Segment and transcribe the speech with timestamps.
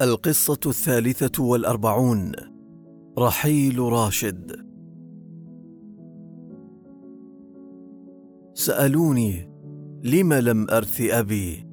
[0.00, 2.32] القصة الثالثة والأربعون.
[3.18, 4.66] رحيل راشد.
[8.54, 9.50] سألوني
[10.04, 11.66] لم لم أرث أبي؟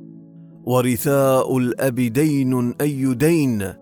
[0.64, 3.74] ورثاء الأب دين أي دين؟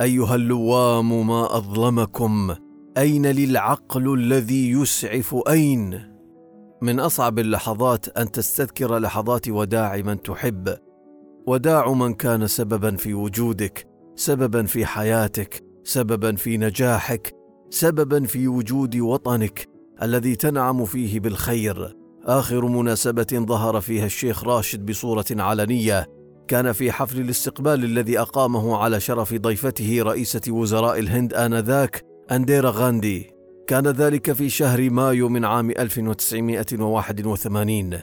[0.00, 2.54] أيها اللوام ما أظلمكم؟
[2.98, 6.12] أين للعقل الذي يسعف أين؟
[6.82, 10.76] من أصعب اللحظات أن تستذكر لحظات وداع من تحب
[11.46, 17.32] وداع من كان سببا في وجودك سببا في حياتك سببا في نجاحك
[17.70, 19.68] سببا في وجود وطنك
[20.02, 21.96] الذي تنعم فيه بالخير.
[22.24, 26.06] آخر مناسبة ظهر فيها الشيخ راشد بصورة علنية.
[26.48, 33.30] كان في حفل الاستقبال الذي أقامه على شرف ضيفته رئيسة وزراء الهند آنذاك أنديرا غاندي.
[33.66, 37.98] كان ذلك في شهر مايو من عام 1981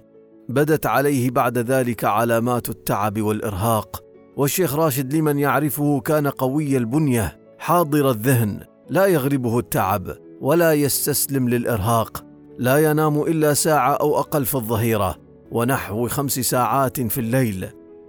[0.50, 4.09] بدت عليه بعد ذلك علامات التعب والإرهاق.
[4.40, 8.60] والشيخ راشد لمن يعرفه كان قوي البنية حاضر الذهن
[8.90, 12.26] لا يغلبه التعب ولا يستسلم للإرهاق
[12.58, 15.16] لا ينام إلا ساعة أو أقل في الظهيرة
[15.52, 17.68] ونحو خمس ساعات في الليل.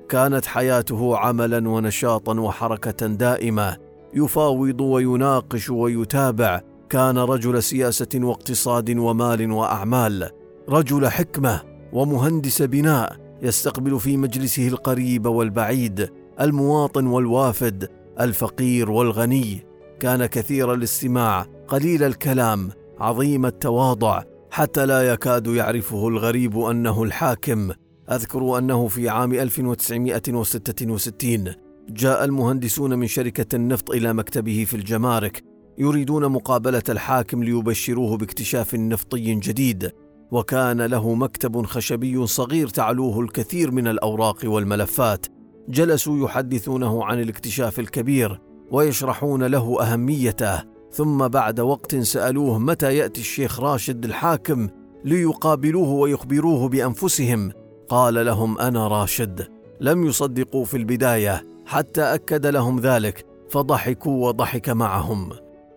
[0.09, 3.77] كانت حياته عملا ونشاطا وحركة دائمة
[4.15, 6.61] يفاوض ويناقش ويتابع.
[6.89, 10.31] كان رجل سياسة واقتصاد ومال وأعمال
[10.69, 11.61] رجل حكمة
[11.93, 16.20] ومهندس بناء يستقبل في مجلسه القريب والبعيد.
[16.41, 17.89] المواطن والوافد
[18.21, 19.65] الفقير والغني.
[20.01, 27.71] كان كثير الاستماع قليل الكلام عظيم التواضع حتى لا يكاد يعرفه الغريب أنه الحاكم.
[28.11, 31.55] أذكر أنه في عام 1966
[31.89, 35.45] جاء المهندسون من شركة النفط إلى مكتبه في الجمارك
[35.79, 39.91] يريدون مقابلة الحاكم ليبشروه باكتشاف نفطي جديد.
[40.31, 45.27] وكان له مكتب خشبي صغير تعلوه الكثير من الأوراق والملفات.
[45.71, 48.41] جلسوا يحدثونه عن الاكتشاف الكبير
[48.71, 50.63] ويشرحون له أهميته
[50.93, 54.69] ثم بعد وقت سألوه متى يأتي الشيخ راشد الحاكم
[55.05, 57.53] ليقابلوه ويخبروه بأنفسهم.
[57.89, 59.49] قال لهم أنا راشد.
[59.81, 65.31] لم يصدقوا في البداية حتى أكد لهم ذلك فضحكوا وضحك معهم.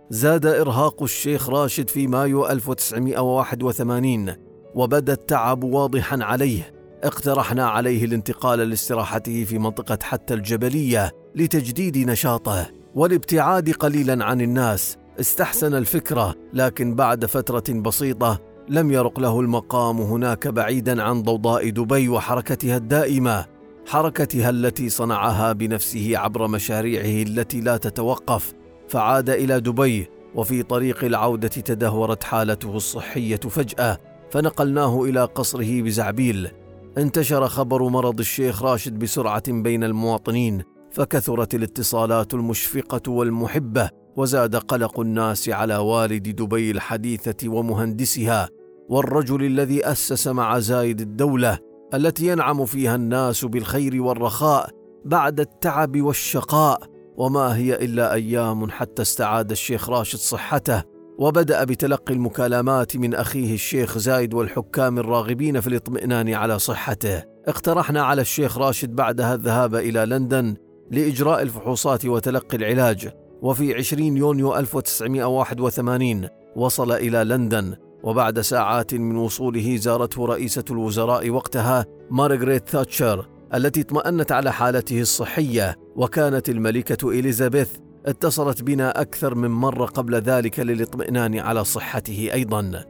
[0.10, 4.36] زاد إرهاق الشيخ راشد في مايو 1981
[4.76, 6.73] وبدأ التعب واضحا عليه
[7.04, 14.98] اقترحنا عليه الانتقال لاستراحته في منطقة حتى الجبلية لتجديد نشاطه والابتعاد قليلا عن الناس.
[15.20, 22.10] استحسن الفكرة لكن بعد فترة بسيطة لم يرق له المقام هناك بعيدا عن ضوضاء دبي
[22.10, 23.46] وحركتها الدائمة.
[23.88, 28.54] حركتها التي صنعها بنفسه عبر مشاريعه التي لا تتوقف
[28.88, 33.98] فعاد إلى دبي وفي طريق العودة تدهورت حالته الصحية فجأة
[34.32, 36.63] فنقلناه إلى قصره بزعبيل.
[36.98, 45.50] انتشر خبر مرض الشيخ راشد بسرعة بين المواطنين فكثرت الاتصالات المشفقة والمحبة وزاد قلق الناس
[45.50, 48.50] على والد دبي الحديثة ومهندسها
[48.90, 51.60] والرجل الذي أسس مع زايد الدولة
[51.94, 54.70] التي ينعم فيها الناس بالخير والرخاء
[55.06, 56.80] بعد التعب والشقاء
[57.18, 60.93] وما هي إلا أيام حتى استعاد الشيخ راشد صحته.
[61.20, 67.24] وبدأ بتلقي المكالمات من أخيه الشيخ زايد والحكام الراغبين في الاطمئنان على صحته.
[67.48, 70.56] اقترحنا على الشيخ راشد بعدها الذهاب إلى لندن
[70.92, 73.10] لإجراء الفحوصات وتلقي العلاج.
[73.42, 81.86] وفي 20 يونيو 1981 وصل إلى لندن وبعد ساعات من وصوله زارته رئيسة الوزراء وقتها
[82.12, 87.70] مارغريت تاتشر التي اطمأنت على حالته الصحية وكانت الملكة إليزابيث
[88.06, 92.86] اتصلت بنا أكثر من مرة قبل ذلك للاطمئنان على صحته أيضا.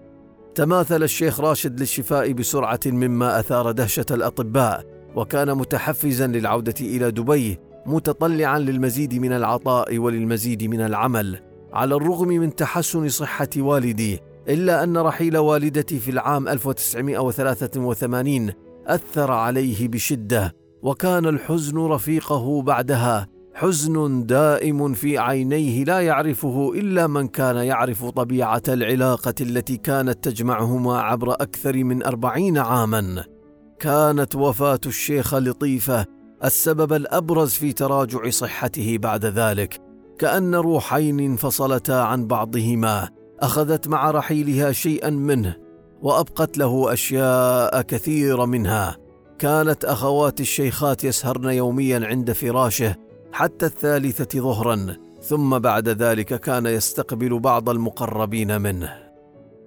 [0.55, 4.85] تماثل الشيخ راشد للشفاء بسرعة مما أثار دهشة الأطباء،
[5.15, 11.39] وكان متحفزا للعودة إلى دبي، متطلعا للمزيد من العطاء وللمزيد من العمل.
[11.73, 18.51] على الرغم من تحسن صحة والدي، إلا أن رحيل والدتي في العام 1983
[18.87, 27.27] أثر عليه بشدة، وكان الحزن رفيقه بعدها حزن دائم في عينيه لا يعرفه إلا من
[27.27, 33.23] كان يعرف طبيعة العلاقة التي كانت تجمعهما عبر أكثر من أربعين عاما.
[33.79, 36.05] كانت وفاة الشيخ لطيفة
[36.43, 39.81] السبب الأبرز في تراجع صحته بعد ذلك
[40.19, 43.09] كأن روحين انفصلتا عن بعضهما
[43.39, 45.55] أخذت مع رحيلها شيئا منه
[46.01, 48.97] وأبقت له أشياء كثيرة منها.
[49.39, 52.95] كانت أخوات الشيخات يسهرن يوميا عند فراشه
[53.33, 58.93] حتى الثالثة ظهرا ثم بعد ذلك كان يستقبل بعض المقربين منه.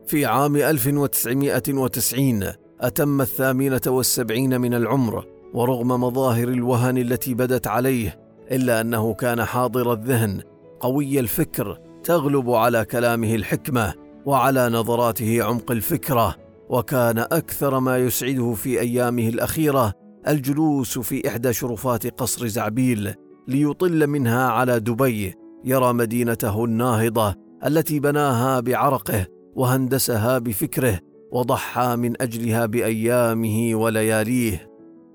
[0.07, 5.25] في عام 1990 أتم الثامنة والسبعين من العمر
[5.55, 8.19] ورغم مظاهر الوهن التي بدت عليه
[8.51, 10.43] إلا أنه كان حاضر الذهن
[10.81, 13.95] قوي الفكر تغلب على كلامه الحكمة
[14.27, 16.35] وعلى نظراته عمق الفكرة
[16.69, 19.93] وكان أكثر ما يسعده في أيامه الأخيرة
[20.29, 23.15] الجلوس في إحدى شرفات قصر زعبيل.
[23.49, 25.35] ليطل منها على دبي
[25.65, 27.35] يرى مدينته الناهضة
[27.67, 31.01] التي بناها بعرقه وهندسها بفكره
[31.33, 34.71] وضحى من أجلها بأيامه ولياليه.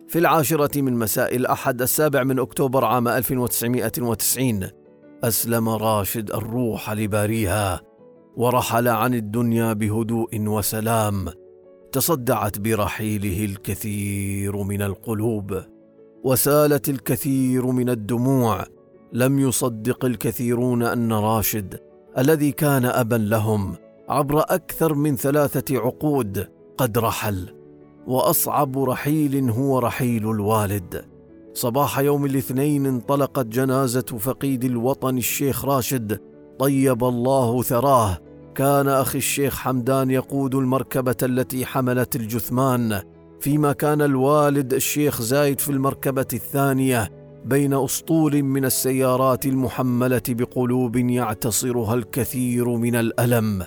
[0.08, 4.68] في العاشرة من مساء الأحد السابع من أكتوبر عام 1990
[5.24, 7.82] أسلم راشد الروح لباريها
[8.38, 11.30] ورحل عن الدنيا بهدوء وسلام
[11.92, 15.62] تصدعت برحيله الكثير من القلوب.
[16.24, 18.66] وسالت الكثير من الدموع.
[19.14, 21.80] لم يصدق الكثيرون أن راشد
[22.18, 23.76] الذي كان أبا لهم
[24.10, 26.48] عبر أكثر من ثلاثة عقود
[26.78, 27.50] قد رحل
[28.08, 31.06] وأصعب رحيل هو رحيل الوالد.
[31.54, 36.20] صباح يوم الاثنين انطلقت جنازة فقيد الوطن الشيخ راشد.
[36.60, 38.18] طيب الله ثراه.
[38.56, 43.02] كان أخي الشيخ حمدان يقود المركبة التي حملت الجثمان.
[43.42, 47.10] فيما كان الوالد الشيخ زايد في المركبة الثانية
[47.46, 53.64] بين أسطول من السيارات المحملة بقلوب يعتصرها الكثير من الألم.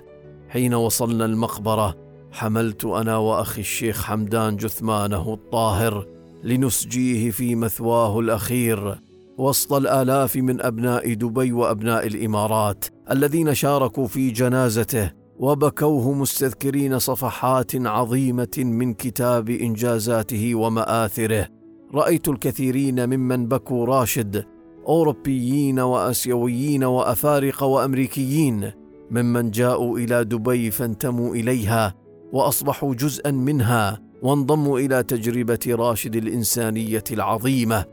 [0.48, 1.94] حين وصلنا المقبرة
[2.32, 6.06] حملت أنا وأخي الشيخ حمدان جثمانه الطاهر
[6.44, 8.98] لنسجيه في مثواه الأخير
[9.38, 18.58] وسط الآلاف من أبناء دبي وأبناء الإمارات الذين شاركوا في جنازته وبكوه مستذكرين صفحات عظيمة
[18.58, 21.48] من كتاب إنجازاته ومآثره.
[21.94, 24.44] رأيت الكثيرين ممن بكوا راشد
[24.88, 28.70] أوروبيين وأسيويين وافارقه وأمريكيين
[29.10, 31.94] ممن جاءوا إلى دبي فانتموا إليها
[32.32, 37.84] وأصبحوا جزءا منها وانضموا إلى تجربة راشد الإنسانية العظيمة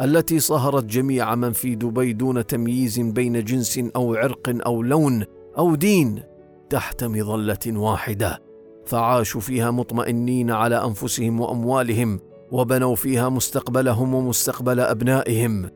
[0.00, 5.24] التي صهرت جميع من في دبي دون تمييز بين جنس أو عرق أو لون
[5.58, 6.22] أو دين.
[6.70, 8.42] تحت مظلة واحدة
[8.86, 12.20] فعاشوا فيها مطمئنين على أنفسهم وأموالهم
[12.52, 15.70] وبنوا فيها مستقبلهم ومستقبل أبنائهم.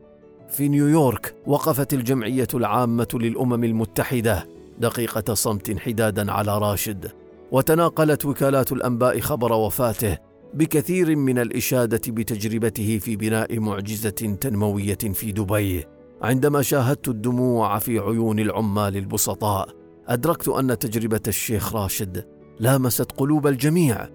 [0.49, 4.47] في نيويورك وقفت الجمعية العامة للأمم المتحدة
[4.79, 7.11] دقيقة صمت حدادا على راشد
[7.51, 10.17] وتناقلت وكالات الأنباء خبر وفاته
[10.53, 15.85] بكثير من الإشادة بتجربته في بناء معجزة تنموية في دبي
[16.21, 19.82] عندما شاهدت الدموع في عيون العمال البسطاء.
[20.07, 22.25] أدركت أن تجربة الشيخ راشد
[22.59, 24.07] لامست قلوب الجميع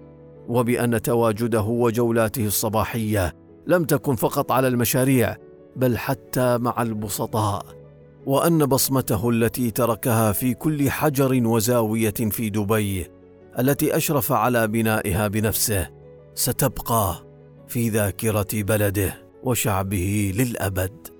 [0.47, 3.35] وبأن تواجده وجولاته الصباحية
[3.67, 5.35] لم تكن فقط على المشاريع
[5.75, 7.65] بل حتى مع البسطاء
[8.25, 13.07] وأن بصمته التي تركها في كل حجر وزاوية في دبي
[13.59, 15.89] التي أشرف على بنائها بنفسه
[16.33, 17.15] ستبقى
[17.67, 19.13] في ذاكرة بلده
[19.43, 21.18] وشعبه للأبد.